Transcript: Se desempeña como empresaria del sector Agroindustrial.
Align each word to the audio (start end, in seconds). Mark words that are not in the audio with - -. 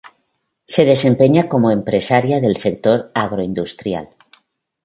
Se 0.73 0.83
desempeña 0.91 1.47
como 1.47 1.69
empresaria 1.69 2.39
del 2.41 2.55
sector 2.57 3.11
Agroindustrial. 3.13 4.09